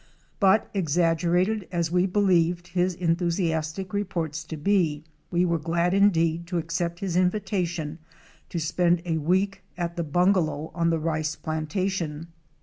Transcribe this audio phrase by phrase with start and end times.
[0.39, 6.57] But, exaggerated as we believed his enthusiastic reports to be, we were glad indeed to
[6.57, 7.99] accept "his invitation
[8.49, 12.29] to spend a week at the bungalow on the rice plantation.